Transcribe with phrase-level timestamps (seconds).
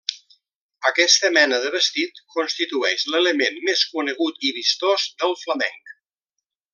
[0.89, 5.93] Aquesta mena de vestit constitueix l'element més conegut i vistós del flamenc.